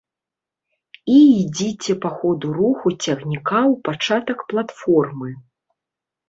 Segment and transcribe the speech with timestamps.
[1.15, 5.29] І ідзіце па ходу руху цягніка ў пачатак платформы.